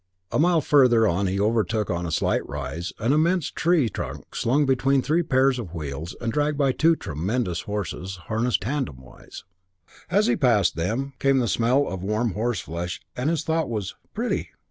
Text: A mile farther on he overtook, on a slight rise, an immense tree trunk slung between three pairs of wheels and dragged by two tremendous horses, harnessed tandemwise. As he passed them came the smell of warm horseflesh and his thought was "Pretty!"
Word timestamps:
A 0.31 0.39
mile 0.39 0.61
farther 0.61 1.05
on 1.07 1.27
he 1.27 1.39
overtook, 1.39 1.91
on 1.91 2.07
a 2.07 2.11
slight 2.11 2.43
rise, 2.49 2.91
an 2.97 3.13
immense 3.13 3.51
tree 3.51 3.87
trunk 3.87 4.33
slung 4.33 4.65
between 4.65 5.03
three 5.03 5.21
pairs 5.21 5.59
of 5.59 5.75
wheels 5.75 6.15
and 6.19 6.33
dragged 6.33 6.57
by 6.57 6.71
two 6.71 6.95
tremendous 6.95 7.61
horses, 7.69 8.15
harnessed 8.25 8.61
tandemwise. 8.61 9.43
As 10.09 10.25
he 10.25 10.35
passed 10.35 10.75
them 10.75 11.13
came 11.19 11.37
the 11.37 11.47
smell 11.47 11.87
of 11.87 12.01
warm 12.01 12.33
horseflesh 12.33 12.99
and 13.15 13.29
his 13.29 13.43
thought 13.43 13.69
was 13.69 13.93
"Pretty!" 14.15 14.49